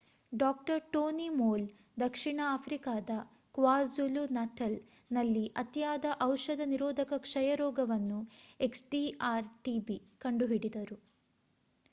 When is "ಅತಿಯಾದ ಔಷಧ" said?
5.55-6.59